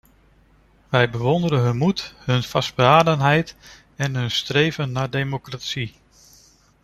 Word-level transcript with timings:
Wij 0.89 1.09
bewonderen 1.09 1.59
hun 1.59 1.77
moed, 1.77 2.15
hun 2.17 2.43
vastberadenheid 2.43 3.55
en 3.95 4.15
hun 4.15 4.31
streven 4.31 4.91
naar 4.91 5.09
democratie. 5.09 5.95